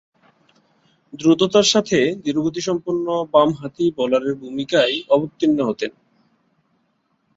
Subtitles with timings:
[1.13, 5.91] দ্রুততার সাথে ধীরগতিসম্পন্ন বামহাতি বোলারের ভূমিকায় অবতীর্ণ হতেন।